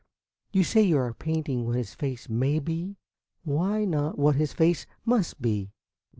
You 0.51 0.63
say 0.63 0.81
you 0.81 0.97
are 0.97 1.13
painting 1.13 1.63
what 1.67 1.75
his 1.75 1.93
face 1.93 2.27
may 2.27 2.57
be; 2.57 2.97
why 3.43 3.85
not 3.85 4.17
what 4.17 4.33
his 4.35 4.51
face 4.51 4.87
must 5.05 5.39
be?" 5.43 5.73